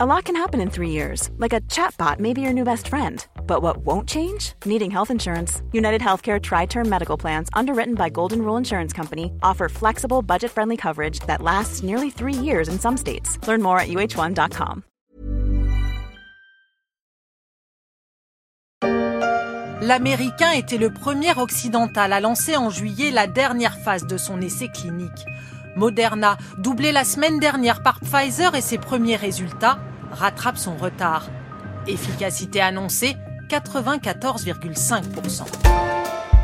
[0.00, 2.86] A lot can happen in three years, like a chatbot may be your new best
[2.86, 3.26] friend.
[3.48, 4.52] But what won't change?
[4.64, 5.60] Needing health insurance.
[5.72, 10.52] United Healthcare Tri Term Medical Plans, underwritten by Golden Rule Insurance Company, offer flexible, budget
[10.52, 13.44] friendly coverage that lasts nearly three years in some states.
[13.48, 14.84] Learn more at uh1.com.
[19.80, 24.68] L'Américain était le premier occidental à lancer en juillet la dernière phase de son essai
[24.68, 25.26] clinique.
[25.78, 29.78] Moderna, doublé la semaine dernière par Pfizer et ses premiers résultats,
[30.10, 31.28] rattrape son retard.
[31.86, 33.14] Efficacité annoncée
[33.48, 35.44] 94,5%.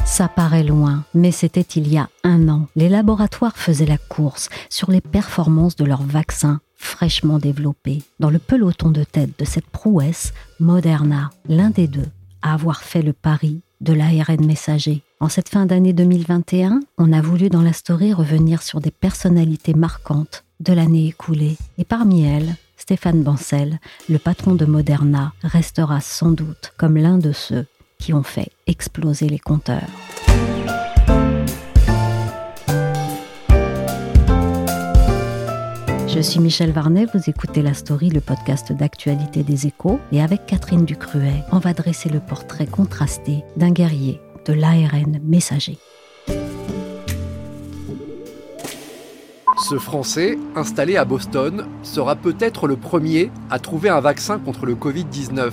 [0.06, 2.68] Ça paraît loin, mais c'était il y a un an.
[2.76, 8.02] Les laboratoires faisaient la course sur les performances de leurs vaccins fraîchement développés.
[8.20, 12.08] Dans le peloton de tête de cette prouesse, Moderna, l'un des deux,
[12.42, 15.02] a avoir fait le pari de l'ARN messager.
[15.20, 19.72] En cette fin d'année 2021, on a voulu dans la story revenir sur des personnalités
[19.72, 21.56] marquantes de l'année écoulée.
[21.78, 23.78] Et parmi elles, Stéphane Bancel,
[24.08, 27.66] le patron de Moderna, restera sans doute comme l'un de ceux
[27.98, 29.88] qui ont fait exploser les compteurs.
[36.08, 40.46] Je suis Michel Varnet, vous écoutez La Story, le podcast d'actualité des échos, et avec
[40.46, 45.78] Catherine Ducruet, on va dresser le portrait contrasté d'un guerrier de l'ARN messager.
[49.68, 54.74] Ce Français, installé à Boston, sera peut-être le premier à trouver un vaccin contre le
[54.74, 55.52] Covid-19.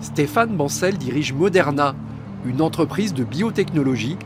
[0.00, 1.94] Stéphane Bancel dirige Moderna,
[2.46, 4.16] une entreprise de biotechnologie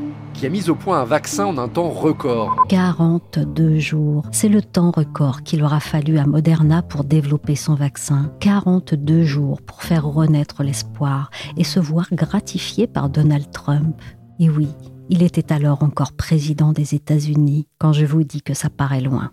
[0.40, 2.56] qui a mis au point un vaccin en un temps record.
[2.70, 8.32] 42 jours, c'est le temps record qu'il aura fallu à Moderna pour développer son vaccin.
[8.40, 14.00] 42 jours pour faire renaître l'espoir et se voir gratifié par Donald Trump.
[14.38, 14.68] Et oui,
[15.10, 19.30] il était alors encore président des États-Unis quand je vous dis que ça paraît loin.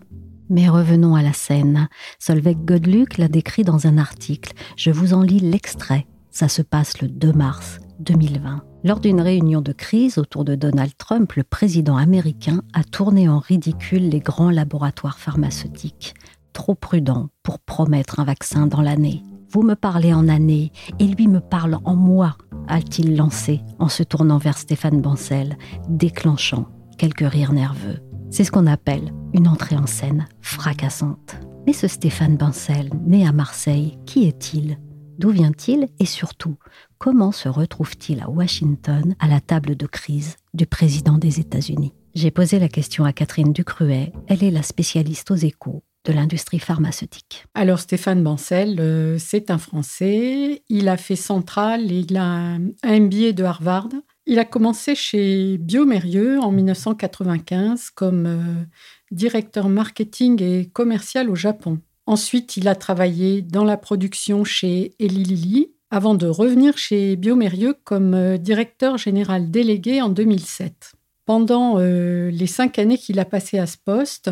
[0.50, 1.88] Mais revenons à la scène.
[2.18, 4.52] Solveig Godluc l'a décrit dans un article.
[4.76, 6.06] Je vous en lis l'extrait.
[6.30, 8.67] Ça se passe le 2 mars 2020.
[8.84, 13.40] Lors d'une réunion de crise autour de Donald Trump, le président américain a tourné en
[13.40, 16.14] ridicule les grands laboratoires pharmaceutiques,
[16.52, 19.24] trop prudents pour promettre un vaccin dans l'année.
[19.50, 22.36] Vous me parlez en année et lui me parle en mois,
[22.68, 26.68] a-t-il lancé en se tournant vers Stéphane Bancel, déclenchant
[26.98, 27.98] quelques rires nerveux.
[28.30, 31.36] C'est ce qu'on appelle une entrée en scène fracassante.
[31.66, 34.78] Mais ce Stéphane Bancel, né à Marseille, qui est-il?
[35.18, 35.88] D'où vient-il?
[35.98, 36.56] Et surtout,
[36.98, 41.94] comment se retrouve-t-il à Washington à la table de crise du président des États-Unis?
[42.14, 44.12] J'ai posé la question à Catherine Ducruet.
[44.26, 47.44] Elle est la spécialiste aux échos de l'industrie pharmaceutique.
[47.54, 50.62] Alors Stéphane Bancel, euh, c'est un Français.
[50.68, 53.88] Il a fait Centrale et il a un MBA de Harvard.
[54.26, 58.64] Il a commencé chez Biomérieux en 1995 comme euh,
[59.10, 61.80] directeur marketing et commercial au Japon.
[62.06, 67.74] Ensuite, il a travaillé dans la production chez Eli Lilly avant de revenir chez Biomérieux
[67.84, 70.92] comme euh, directeur général délégué en 2007.
[71.24, 74.30] Pendant euh, les cinq années qu'il a passées à ce poste,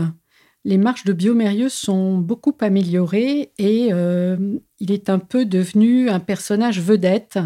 [0.64, 4.36] les marches de Biomérieux sont beaucoup améliorées et euh,
[4.80, 7.38] il est un peu devenu un personnage vedette.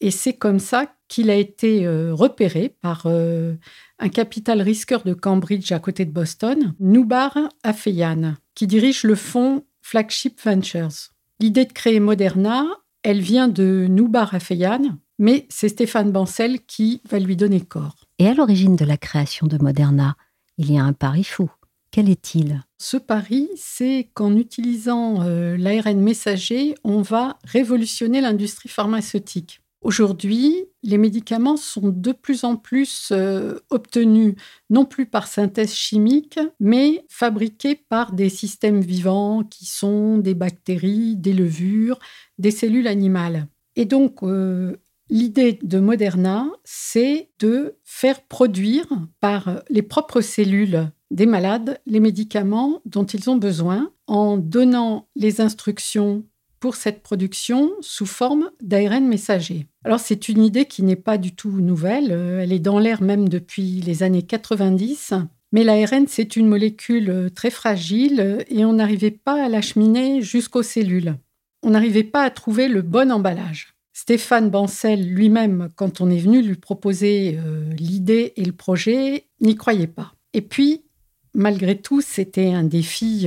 [0.00, 5.80] Et c'est comme ça qu'il a été repéré par un capital risqueur de Cambridge à
[5.80, 11.12] côté de Boston, Noubar Afeyan qui dirige le fonds Flagship Ventures.
[11.38, 12.66] L'idée de créer Moderna,
[13.08, 17.96] elle vient de Noubar Afeyan, mais c'est Stéphane Bancel qui va lui donner corps.
[18.18, 20.14] Et à l'origine de la création de Moderna,
[20.58, 21.50] il y a un pari fou.
[21.90, 22.60] Quel est-il?
[22.76, 29.62] Ce pari, c'est qu'en utilisant euh, l'ARN messager, on va révolutionner l'industrie pharmaceutique.
[29.80, 34.34] Aujourd'hui, les médicaments sont de plus en plus euh, obtenus
[34.70, 41.16] non plus par synthèse chimique, mais fabriqués par des systèmes vivants qui sont des bactéries,
[41.16, 41.98] des levures,
[42.38, 43.46] des cellules animales.
[43.76, 44.76] Et donc, euh,
[45.10, 48.86] l'idée de Moderna, c'est de faire produire
[49.20, 55.40] par les propres cellules des malades les médicaments dont ils ont besoin en donnant les
[55.40, 56.24] instructions
[56.60, 59.66] pour cette production sous forme d'ARN messager.
[59.84, 63.02] Alors c'est une idée qui n'est pas du tout nouvelle, euh, elle est dans l'air
[63.02, 65.14] même depuis les années 90,
[65.52, 70.20] mais l'ARN c'est une molécule euh, très fragile euh, et on n'arrivait pas à l'acheminer
[70.22, 71.16] jusqu'aux cellules.
[71.62, 73.74] On n'arrivait pas à trouver le bon emballage.
[73.92, 77.36] Stéphane Bancel lui-même, quand on est venu lui proposer
[77.76, 80.14] l'idée et le projet, n'y croyait pas.
[80.34, 80.84] Et puis,
[81.34, 83.26] malgré tout, c'était un défi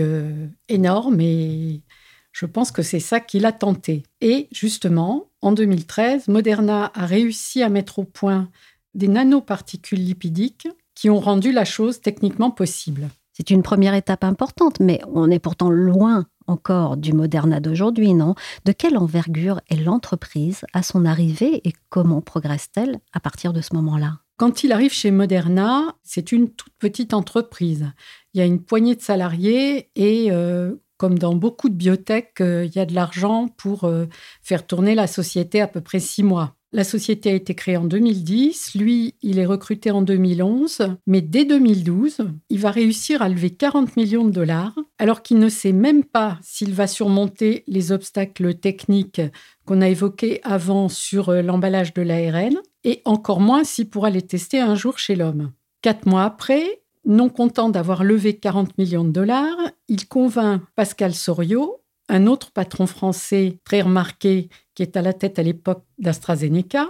[0.70, 1.82] énorme et
[2.32, 4.04] je pense que c'est ça qu'il a tenté.
[4.22, 8.50] Et justement, en 2013, Moderna a réussi à mettre au point
[8.94, 13.10] des nanoparticules lipidiques qui ont rendu la chose techniquement possible.
[13.34, 18.36] C'est une première étape importante, mais on est pourtant loin encore du Moderna d'aujourd'hui, non?
[18.66, 23.74] De quelle envergure est l'entreprise à son arrivée et comment progresse-t-elle à partir de ce
[23.76, 24.20] moment-là?
[24.38, 27.92] Quand il arrive chez Moderna, c'est une toute petite entreprise.
[28.34, 32.64] Il y a une poignée de salariés et, euh, comme dans beaucoup de biotech, euh,
[32.64, 34.06] il y a de l'argent pour euh,
[34.44, 36.54] faire tourner la société à peu près six mois.
[36.74, 41.44] La société a été créée en 2010, lui, il est recruté en 2011, mais dès
[41.44, 46.04] 2012, il va réussir à lever 40 millions de dollars, alors qu'il ne sait même
[46.04, 49.24] pas s'il va surmonter les obstacles techniques
[49.66, 54.60] qu'on a évoqués avant sur l'emballage de l'ARN et encore moins s'il pourra les tester
[54.60, 55.52] un jour chez l'homme.
[55.82, 59.58] Quatre mois après, non content d'avoir levé 40 millions de dollars,
[59.88, 65.40] il convainc Pascal Soriot, un autre patron français très remarqué qui est à la tête
[65.40, 66.90] à l'époque d'AstraZeneca,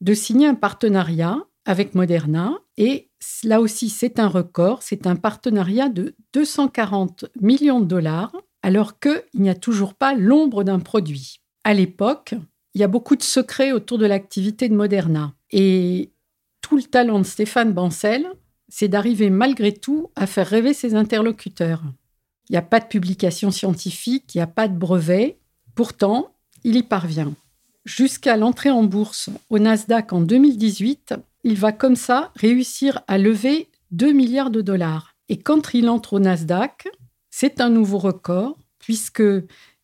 [0.00, 2.58] de signer un partenariat avec Moderna.
[2.76, 3.10] Et
[3.44, 9.22] là aussi, c'est un record, c'est un partenariat de 240 millions de dollars, alors qu'il
[9.34, 11.40] n'y a toujours pas l'ombre d'un produit.
[11.64, 12.34] À l'époque,
[12.74, 15.34] il y a beaucoup de secrets autour de l'activité de Moderna.
[15.50, 16.12] Et
[16.60, 18.26] tout le talent de Stéphane Bancel,
[18.68, 21.82] c'est d'arriver malgré tout à faire rêver ses interlocuteurs.
[22.48, 25.38] Il n'y a pas de publication scientifique, il n'y a pas de brevet.
[25.74, 26.32] Pourtant,
[26.62, 27.34] il y parvient.
[27.84, 31.14] Jusqu'à l'entrée en bourse au Nasdaq en 2018,
[31.44, 35.14] il va comme ça réussir à lever 2 milliards de dollars.
[35.28, 36.88] Et quand il entre au Nasdaq,
[37.30, 39.22] c'est un nouveau record, puisque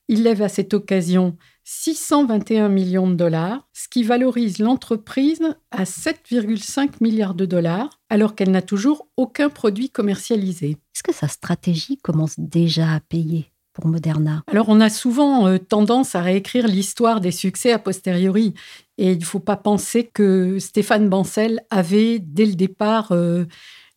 [0.08, 1.36] il lève à cette occasion
[1.72, 5.40] 621 millions de dollars, ce qui valorise l'entreprise
[5.70, 10.70] à 7,5 milliards de dollars, alors qu'elle n'a toujours aucun produit commercialisé.
[10.70, 14.42] Est-ce que sa stratégie commence déjà à payer pour Moderna?
[14.48, 18.52] Alors on a souvent euh, tendance à réécrire l'histoire des succès a posteriori,
[18.98, 23.12] et il ne faut pas penser que Stéphane Bancel avait dès le départ...
[23.12, 23.44] Euh,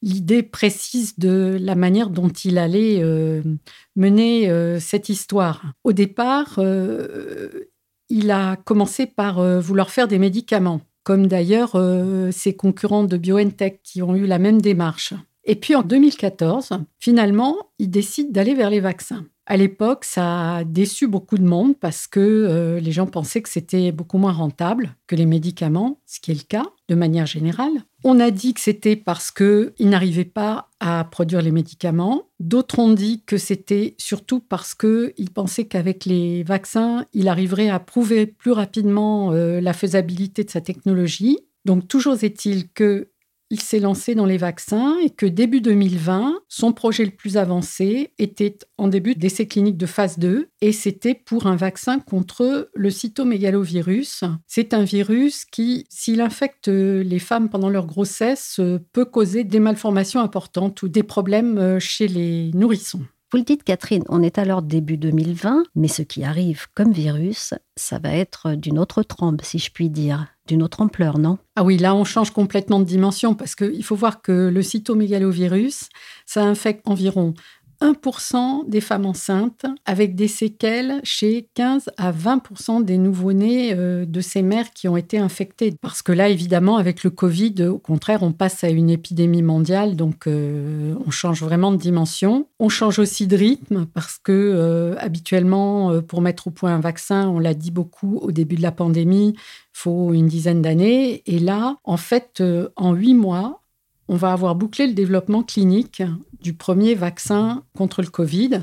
[0.03, 3.41] l'idée précise de la manière dont il allait euh,
[3.95, 5.63] mener euh, cette histoire.
[5.85, 7.69] Au départ, euh,
[8.09, 11.81] il a commencé par vouloir faire des médicaments, comme d'ailleurs
[12.31, 15.15] ses concurrents de BioNTech qui ont eu la même démarche.
[15.45, 16.69] Et puis en 2014,
[16.99, 19.25] finalement, il décide d'aller vers les vaccins.
[19.45, 23.49] À l'époque, ça a déçu beaucoup de monde parce que euh, les gens pensaient que
[23.49, 27.83] c'était beaucoup moins rentable que les médicaments, ce qui est le cas de manière générale.
[28.05, 32.29] On a dit que c'était parce qu'ils n'arrivaient pas à produire les médicaments.
[32.39, 37.79] D'autres ont dit que c'était surtout parce qu'ils pensaient qu'avec les vaccins, il arriverait à
[37.79, 41.39] prouver plus rapidement euh, la faisabilité de sa technologie.
[41.65, 43.09] Donc toujours est-il que
[43.49, 48.13] il s'est lancé dans les vaccins et que début 2020, son projet le plus avancé
[48.17, 52.89] était en début d'essai clinique de phase 2 et c'était pour un vaccin contre le
[52.89, 54.23] cytomégalovirus.
[54.47, 58.59] C'est un virus qui, s'il infecte les femmes pendant leur grossesse,
[58.91, 63.05] peut causer des malformations importantes ou des problèmes chez les nourrissons.
[63.33, 67.55] Vous le dites, Catherine, on est alors début 2020, mais ce qui arrive comme virus,
[67.75, 71.39] ça va être d'une autre trempe, si je puis dire, d'une autre ampleur, non?
[71.55, 75.89] Ah oui, là, on change complètement de dimension parce qu'il faut voir que le cytomégalovirus,
[76.27, 77.33] ça infecte environ
[77.81, 84.21] 1% des femmes enceintes avec des séquelles chez 15 à 20% des nouveau-nés euh, de
[84.21, 85.73] ces mères qui ont été infectées.
[85.81, 89.95] Parce que là, évidemment, avec le Covid, au contraire, on passe à une épidémie mondiale,
[89.95, 92.47] donc euh, on change vraiment de dimension.
[92.59, 97.27] On change aussi de rythme parce que euh, habituellement, pour mettre au point un vaccin,
[97.27, 99.35] on l'a dit beaucoup au début de la pandémie,
[99.71, 101.23] faut une dizaine d'années.
[101.25, 102.43] Et là, en fait,
[102.75, 103.62] en huit mois,
[104.13, 106.03] on va avoir bouclé le développement clinique
[106.39, 108.61] du premier vaccin contre le Covid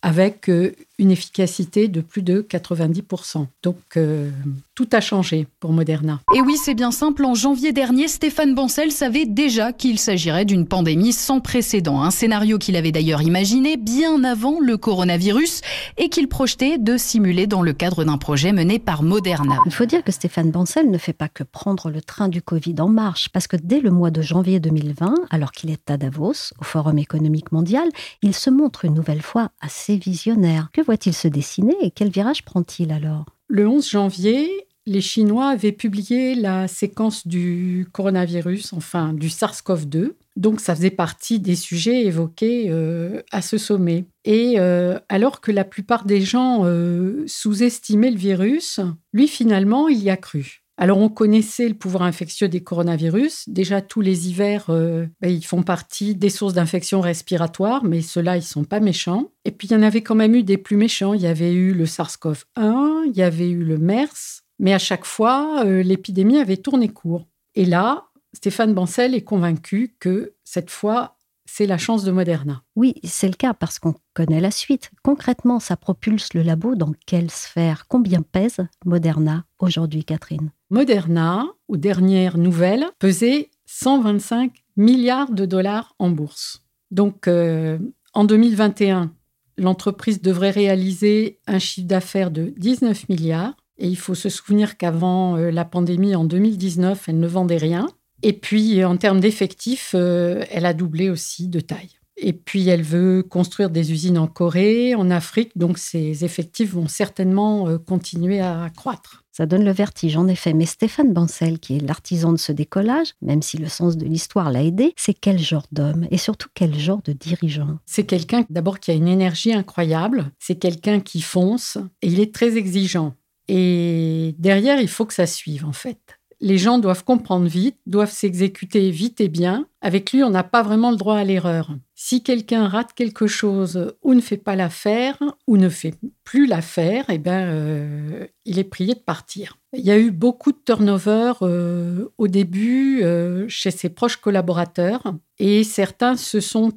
[0.00, 3.48] avec euh, une efficacité de plus de 90%.
[3.64, 4.30] Donc euh,
[4.74, 6.20] tout a changé pour Moderna.
[6.34, 7.24] Et oui, c'est bien simple.
[7.24, 12.02] En janvier dernier, Stéphane Bancel savait déjà qu'il s'agirait d'une pandémie sans précédent.
[12.02, 15.60] Un scénario qu'il avait d'ailleurs imaginé bien avant le coronavirus
[15.98, 19.58] et qu'il projetait de simuler dans le cadre d'un projet mené par Moderna.
[19.66, 22.76] Il faut dire que Stéphane Bancel ne fait pas que prendre le train du Covid
[22.78, 26.52] en marche, parce que dès le mois de janvier 2020, alors qu'il est à Davos,
[26.58, 27.88] au Forum économique mondial,
[28.22, 30.70] il se montre une nouvelle fois assez visionnaire.
[30.72, 33.26] Que voit-il se dessiner et quel virage prend-il alors?
[33.54, 34.48] Le 11 janvier,
[34.86, 40.12] les Chinois avaient publié la séquence du coronavirus, enfin du SARS-CoV-2.
[40.36, 44.06] Donc ça faisait partie des sujets évoqués euh, à ce sommet.
[44.24, 48.80] Et euh, alors que la plupart des gens euh, sous-estimaient le virus,
[49.12, 50.61] lui finalement, il y a cru.
[50.82, 53.48] Alors on connaissait le pouvoir infectieux des coronavirus.
[53.48, 58.42] Déjà tous les hivers, ben, ils font partie des sources d'infection respiratoire, mais ceux-là, ils
[58.42, 59.30] sont pas méchants.
[59.44, 61.14] Et puis il y en avait quand même eu des plus méchants.
[61.14, 65.04] Il y avait eu le SARS-CoV-1, il y avait eu le MERS, mais à chaque
[65.04, 67.28] fois, euh, l'épidémie avait tourné court.
[67.54, 72.62] Et là, Stéphane Bancel est convaincu que cette fois, c'est la chance de Moderna.
[72.76, 74.90] Oui, c'est le cas parce qu'on connaît la suite.
[75.02, 77.84] Concrètement, ça propulse le labo dans quelle sphère?
[77.88, 80.50] Combien pèse Moderna aujourd'hui, Catherine?
[80.72, 86.64] Moderna, aux dernières nouvelles, pesait 125 milliards de dollars en bourse.
[86.90, 87.78] Donc, euh,
[88.14, 89.12] en 2021,
[89.58, 93.54] l'entreprise devrait réaliser un chiffre d'affaires de 19 milliards.
[93.76, 97.86] Et il faut se souvenir qu'avant euh, la pandémie, en 2019, elle ne vendait rien.
[98.22, 101.98] Et puis, en termes d'effectifs, euh, elle a doublé aussi de taille.
[102.16, 106.88] Et puis, elle veut construire des usines en Corée, en Afrique, donc ses effectifs vont
[106.88, 109.21] certainement continuer à croître.
[109.32, 110.52] Ça donne le vertige, en effet.
[110.52, 114.52] Mais Stéphane Bancel, qui est l'artisan de ce décollage, même si le sens de l'histoire
[114.52, 117.78] l'a aidé, c'est quel genre d'homme et surtout quel genre de dirigeant?
[117.86, 122.34] C'est quelqu'un d'abord qui a une énergie incroyable, c'est quelqu'un qui fonce et il est
[122.34, 123.14] très exigeant.
[123.48, 128.10] Et derrière, il faut que ça suive en fait les gens doivent comprendre vite, doivent
[128.10, 129.66] s'exécuter vite et bien.
[129.80, 131.70] Avec lui, on n'a pas vraiment le droit à l'erreur.
[131.94, 135.94] Si quelqu'un rate quelque chose ou ne fait pas l'affaire ou ne fait
[136.24, 139.56] plus l'affaire, eh ben, euh, il est prié de partir.
[139.74, 145.14] Il y a eu beaucoup de turnover euh, au début euh, chez ses proches collaborateurs
[145.38, 146.72] et certains se sont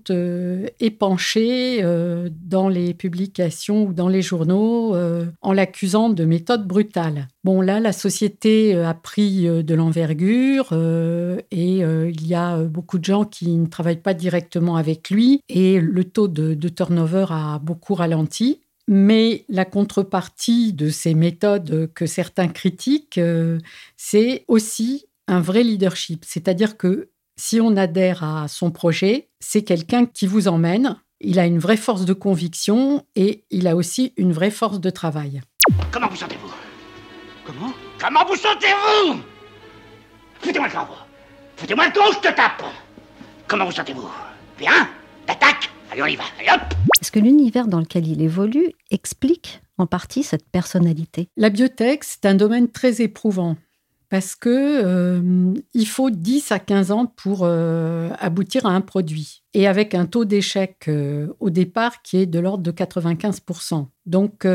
[0.79, 1.83] épanchés
[2.31, 4.95] dans les publications ou dans les journaux
[5.41, 7.27] en l'accusant de méthode brutale.
[7.43, 10.73] Bon, là, la société a pris de l'envergure
[11.51, 15.79] et il y a beaucoup de gens qui ne travaillent pas directement avec lui et
[15.79, 18.61] le taux de turnover a beaucoup ralenti.
[18.87, 23.59] Mais la contrepartie de ces méthodes que certains critiquent, euh,
[23.97, 26.23] c'est aussi un vrai leadership.
[26.25, 30.97] C'est-à-dire que si on adhère à son projet, c'est quelqu'un qui vous emmène.
[31.19, 34.89] Il a une vraie force de conviction et il a aussi une vraie force de
[34.89, 35.41] travail.
[35.91, 36.51] Comment vous sentez-vous?
[37.45, 37.73] Comment?
[37.99, 39.19] Comment vous sentez-vous?
[40.41, 40.87] Foutez-moi le camp
[41.57, 42.63] Foutez-moi le camp, je te tape
[43.47, 44.07] Comment vous sentez-vous?
[44.59, 44.89] Bien?
[45.27, 46.23] L'attaque Allez, on y va.
[46.39, 46.75] Allez, hop
[47.05, 51.29] est-ce que l'univers dans lequel il évolue explique en partie cette personnalité.
[51.37, 53.57] La biotech, c'est un domaine très éprouvant
[54.09, 59.43] parce que euh, il faut 10 à 15 ans pour euh, aboutir à un produit
[59.53, 64.47] et avec un taux d'échec euh, au départ qui est de l'ordre de 95% Donc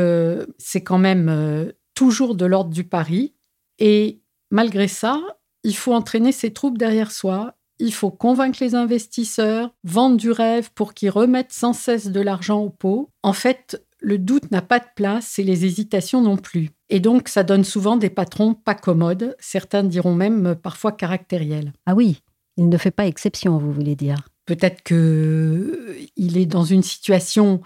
[0.57, 3.33] c'est quand même toujours de l'ordre du pari
[3.79, 4.21] et
[4.51, 5.21] malgré ça,
[5.63, 7.55] il faut entraîner ses troupes derrière soi.
[7.79, 12.59] Il faut convaincre les investisseurs, vendre du rêve pour qu'ils remettent sans cesse de l'argent
[12.59, 13.09] au pot.
[13.23, 16.71] En fait, le doute n'a pas de place et les hésitations non plus.
[16.89, 21.71] Et donc, ça donne souvent des patrons pas commodes, certains diront même parfois caractériels.
[21.85, 22.21] Ah oui,
[22.57, 24.27] il ne fait pas exception, vous voulez dire.
[24.45, 27.61] Peut-être qu'il est dans une situation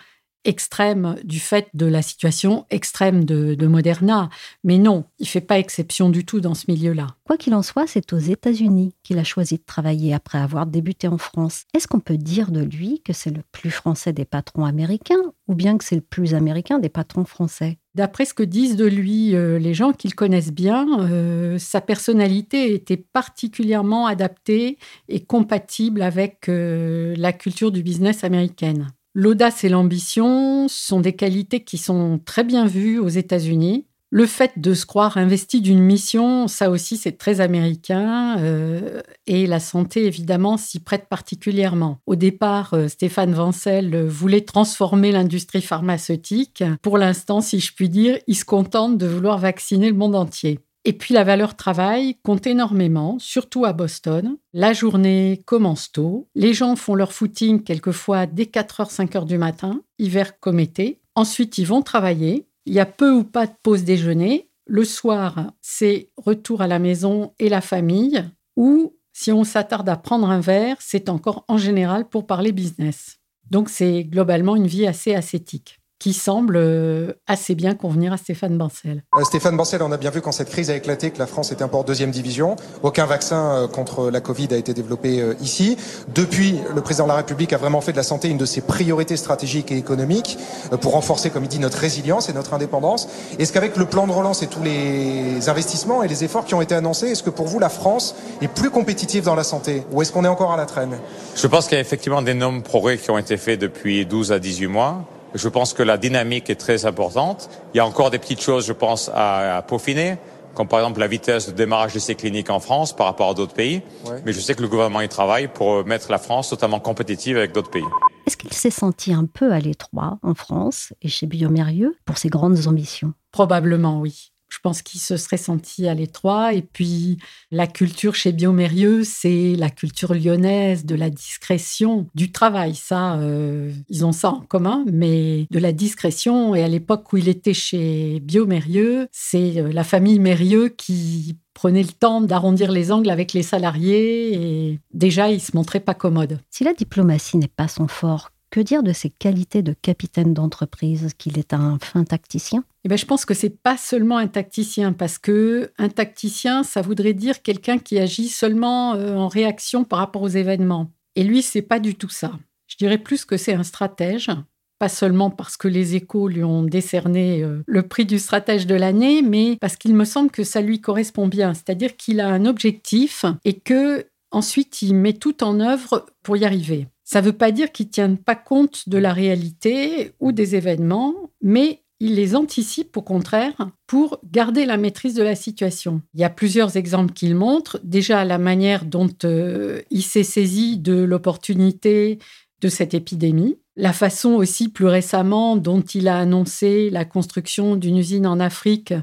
[0.46, 4.30] extrême du fait de la situation extrême de, Moderna.
[4.64, 7.08] Mais non, il ne fait pas exception du tout dans ce milieu-là.
[7.26, 11.08] Quoi qu'il en soit, c'est aux États-Unis qu'il a choisi de travailler après avoir débuté
[11.08, 11.64] en France.
[11.74, 15.56] Est-ce qu'on peut dire de lui que c'est le plus français des patrons américains ou
[15.56, 17.80] bien que c'est le plus américain des patrons français?
[17.96, 22.74] D'après ce que disent de lui euh, les gens qu'il connaissent bien, euh, sa personnalité
[22.74, 28.88] était particulièrement adaptée et compatible avec euh, la culture du business américaine.
[29.18, 33.88] L'audace et l'ambition sont des qualités qui sont très bien vues aux États-Unis.
[34.10, 39.48] Le fait de se croire investi d'une mission, ça aussi c'est très américain euh, et
[39.48, 42.00] la santé évidemment s'y prête particulièrement.
[42.08, 46.62] Au départ, euh, Stéphane Vancel voulait transformer l'industrie pharmaceutique.
[46.82, 50.60] Pour l'instant, si je puis dire, il se contente de vouloir vacciner le monde entier.
[50.88, 54.38] Et puis la valeur travail compte énormément, surtout à Boston.
[54.54, 56.30] La journée commence tôt.
[56.36, 61.02] Les gens font leur footing quelquefois dès 4h, 5h du matin, hiver comme été.
[61.16, 62.46] Ensuite, ils vont travailler.
[62.68, 64.48] Il y a peu ou pas de pause déjeuner.
[64.68, 68.24] Le soir, c'est retour à la maison et la famille.
[68.56, 73.18] Ou si on s'attarde à prendre un verre, c'est encore en général pour parler business.
[73.50, 78.60] Donc c'est globalement une vie assez ascétique qui semble euh, assez bien convenir à Stéphane
[78.60, 79.02] Bancel.
[79.18, 81.52] Euh, Stéphane Bancel, on a bien vu quand cette crise a éclaté que la France
[81.52, 82.58] était encore deuxième division.
[82.84, 85.78] Aucun vaccin euh, contre la Covid a été développé ici.
[86.14, 88.62] Depuis, le président de la République a vraiment fait de la santé une de ses
[88.62, 90.38] priorités stratégiques et économiques
[90.80, 93.08] pour renforcer, comme il dit, notre résilience et notre indépendance.
[93.40, 96.62] Est-ce qu'avec le plan de relance et tous les investissements et les efforts qui ont
[96.62, 100.04] été annoncés, est-ce que pour vous la France est plus compétitive dans la santé ou
[100.04, 101.00] est-ce qu'on est encore à la traîne?
[101.36, 104.38] Je pense qu'il y a effectivement d'énormes progrès qui ont été faits depuis 12 à
[104.38, 105.04] 18 mois.
[105.36, 107.50] Je pense que la dynamique est très importante.
[107.74, 110.18] Il y a encore des petites choses, je pense, à, peaufiner,
[110.54, 113.54] comme par exemple la vitesse de démarrage d'essais cliniques en France par rapport à d'autres
[113.54, 113.82] pays.
[114.26, 117.52] Mais je sais que le gouvernement y travaille pour mettre la France totalement compétitive avec
[117.52, 117.84] d'autres pays.
[118.26, 122.30] Est-ce qu'il s'est senti un peu à l'étroit en France et chez Biomérieux pour ses
[122.30, 123.14] grandes ambitions?
[123.32, 124.32] Probablement oui.
[124.56, 126.54] Je pense qu'il se serait senti à l'étroit.
[126.54, 127.18] Et puis,
[127.52, 132.74] la culture chez Biomérieux, c'est la culture lyonnaise de la discrétion, du travail.
[132.74, 136.56] Ça, euh, ils ont ça en commun, mais de la discrétion.
[136.56, 141.84] Et à l'époque où il était chez Biomérieux, c'est euh, la famille Mérieux qui prenait
[141.84, 146.40] le temps d'arrondir les angles avec les salariés et déjà, il se montrait pas commode.
[146.50, 151.10] Si la diplomatie n'est pas son fort, que dire de ses qualités de capitaine d'entreprise
[151.18, 152.64] Qu'il est un fin tacticien?
[152.86, 156.84] Eh bien, je pense que c'est pas seulement un tacticien, parce que un tacticien, ça
[156.84, 160.92] voudrait dire quelqu'un qui agit seulement euh, en réaction par rapport aux événements.
[161.16, 162.34] Et lui, c'est pas du tout ça.
[162.68, 164.30] Je dirais plus que c'est un stratège,
[164.78, 168.76] pas seulement parce que les échos lui ont décerné euh, le prix du stratège de
[168.76, 171.56] l'année, mais parce qu'il me semble que ça lui correspond bien.
[171.56, 176.46] C'est-à-dire qu'il a un objectif et que ensuite il met tout en œuvre pour y
[176.46, 176.86] arriver.
[177.04, 180.56] Ça ne veut pas dire qu'ils ne tiennent pas compte de la réalité ou des
[180.56, 183.54] événements, mais ils les anticipent au contraire
[183.88, 186.02] pour garder la maîtrise de la situation.
[186.14, 187.80] Il y a plusieurs exemples qu'il montre.
[187.84, 192.20] Déjà, la manière dont euh, il s'est saisi de l'opportunité
[192.62, 193.58] de cette épidémie.
[193.78, 198.94] La façon aussi plus récemment dont il a annoncé la construction d'une usine en Afrique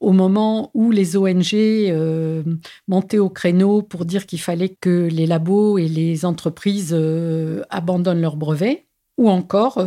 [0.00, 2.42] au moment où les ONG euh,
[2.88, 8.20] montaient au créneau pour dire qu'il fallait que les labos et les entreprises euh, abandonnent
[8.20, 8.86] leurs brevets,
[9.16, 9.78] ou encore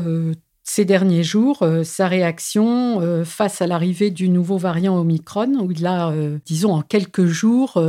[0.69, 5.71] ces derniers jours euh, sa réaction euh, face à l'arrivée du nouveau variant Omicron, où
[5.71, 7.83] il a, euh, disons, en quelques jours,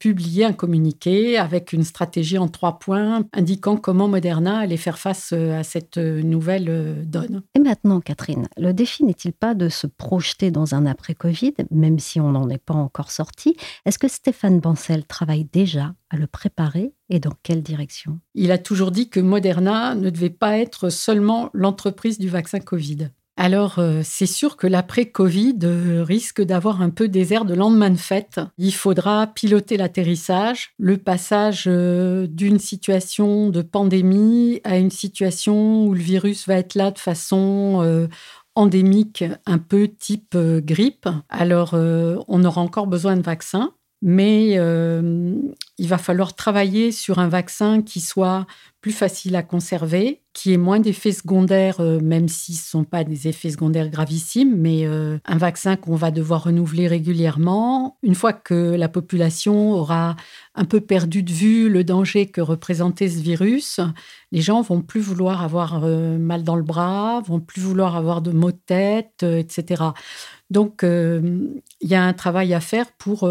[0.00, 5.32] publié un communiqué avec une stratégie en trois points indiquant comment Moderna allait faire face
[5.32, 7.42] à cette nouvelle donne.
[7.54, 12.20] Et maintenant, Catherine, le défi n'est-il pas de se projeter dans un après-Covid, même si
[12.20, 13.56] on n'en est pas encore sorti?
[13.84, 16.92] Est-ce que Stéphane Bancel travaille déjà à le préparer?
[17.10, 18.20] Et dans quelle direction?
[18.34, 23.10] Il a toujours dit que Moderna ne devait pas être seulement l'entreprise du vaccin Covid.
[23.36, 27.96] Alors, euh, c'est sûr que l'après-Covid euh, risque d'avoir un peu airs de lendemain de
[27.96, 28.40] fête.
[28.58, 35.94] Il faudra piloter l'atterrissage, le passage euh, d'une situation de pandémie à une situation où
[35.94, 38.08] le virus va être là de façon
[38.54, 41.08] endémique, un peu type grippe.
[41.28, 43.72] Alors, on aura encore besoin de vaccins
[44.06, 45.34] mais euh,
[45.78, 48.46] il va falloir travailler sur un vaccin qui soit
[48.82, 52.84] plus facile à conserver, qui ait moins d'effets secondaires, euh, même si ce ne sont
[52.84, 57.96] pas des effets secondaires gravissimes, mais euh, un vaccin qu'on va devoir renouveler régulièrement.
[58.02, 60.16] Une fois que la population aura
[60.54, 63.80] un peu perdu de vue le danger que représentait ce virus,
[64.32, 68.32] les gens vont plus vouloir avoir mal dans le bras, vont plus vouloir avoir de
[68.32, 69.82] maux de tête, etc.
[70.50, 73.26] Donc, il y a un travail à faire pour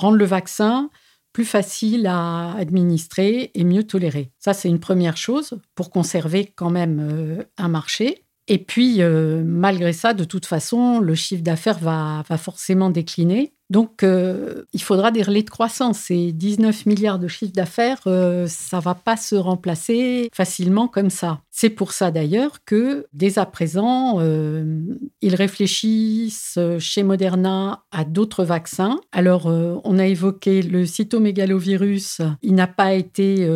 [0.00, 0.90] rendre le vaccin
[1.32, 4.32] plus facile à administrer et mieux toléré.
[4.38, 8.24] Ça, c'est une première chose pour conserver quand même euh, un marché.
[8.48, 13.52] Et puis, euh, malgré ça, de toute façon, le chiffre d'affaires va, forcément décliner.
[13.70, 16.10] Donc, euh, il faudra des relais de croissance.
[16.10, 21.40] Et 19 milliards de chiffre d'affaires, euh, ça va pas se remplacer facilement comme ça.
[21.52, 24.80] C'est pour ça d'ailleurs que, dès à présent, euh,
[25.20, 28.98] ils réfléchissent chez Moderna à d'autres vaccins.
[29.12, 32.22] Alors, on a évoqué le cytomégalovirus.
[32.42, 33.46] Il n'a pas été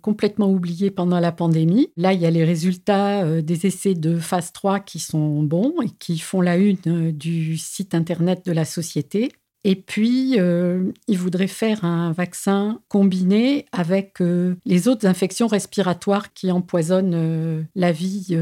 [0.00, 1.90] complètement oublié pendant la pandémie.
[1.96, 5.90] Là, il y a les résultats des essais de phase 3 qui sont bons et
[5.98, 9.30] qui font la une du site internet de la société.
[9.62, 16.32] Et puis, euh, il voudrait faire un vaccin combiné avec euh, les autres infections respiratoires
[16.32, 18.36] qui empoisonnent euh, la vie,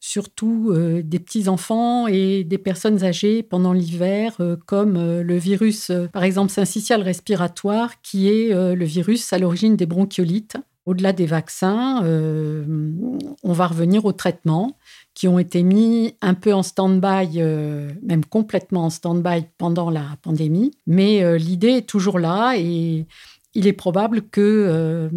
[0.00, 7.02] surtout des petits-enfants et des personnes âgées pendant l'hiver, comme le virus, par exemple, syncytial
[7.02, 10.56] respiratoire, qui est le virus à l'origine des bronchiolites.
[10.86, 14.76] Au-delà des vaccins, on va revenir au traitement
[15.18, 20.16] qui ont été mis un peu en stand-by, euh, même complètement en stand-by pendant la
[20.22, 20.70] pandémie.
[20.86, 23.04] Mais euh, l'idée est toujours là et
[23.52, 25.08] il est probable que euh,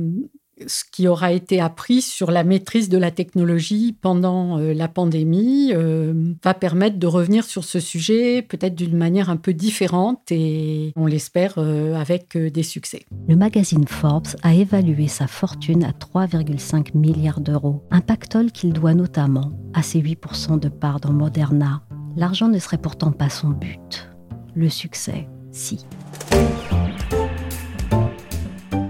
[0.68, 5.72] ce qui aura été appris sur la maîtrise de la technologie pendant euh, la pandémie
[5.74, 10.94] euh, va permettre de revenir sur ce sujet peut-être d'une manière un peu différente et
[10.96, 13.06] on l'espère euh, avec des succès.
[13.28, 18.94] Le magazine Forbes a évalué sa fortune à 3,5 milliards d'euros, un pactole qu'il doit
[18.94, 21.84] notamment à ses 8% de part dans Moderna.
[22.16, 24.10] L'argent ne serait pourtant pas son but.
[24.54, 25.86] Le succès, si.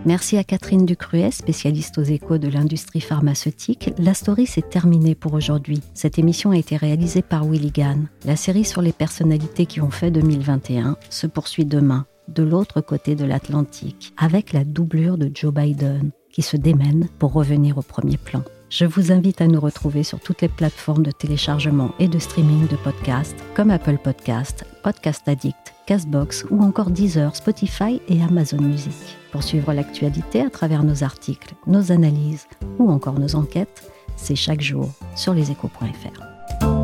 [0.04, 3.94] Merci à Catherine Ducruet, spécialiste aux échos de l'industrie pharmaceutique.
[4.00, 5.80] La story s'est terminée pour aujourd'hui.
[5.94, 8.08] Cette émission a été réalisée par Willy Gann.
[8.26, 13.14] La série sur les personnalités qui ont fait 2021 se poursuit demain, de l'autre côté
[13.14, 18.18] de l'Atlantique, avec la doublure de Joe Biden, qui se démène pour revenir au premier
[18.18, 18.42] plan.
[18.72, 22.68] Je vous invite à nous retrouver sur toutes les plateformes de téléchargement et de streaming
[22.68, 28.94] de podcasts comme Apple Podcast, Podcast Addict, Castbox ou encore Deezer, Spotify et Amazon Music.
[29.34, 32.48] Pour suivre l'actualité à travers nos articles, nos analyses
[32.80, 36.81] ou encore nos enquêtes, c'est chaque jour sur leséchos.fr.